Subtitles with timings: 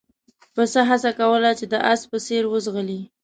[0.53, 3.01] پسه هڅه کوله چې د اس په څېر وځغلي.